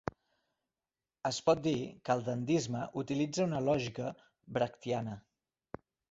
Es 1.29 1.37
pot 1.49 1.59
dir 1.65 1.73
que 2.07 2.13
el 2.15 2.23
dandisme 2.29 2.81
utilitza 3.01 3.45
una 3.49 3.59
lògica 3.67 4.07
brechtiana. 4.57 5.15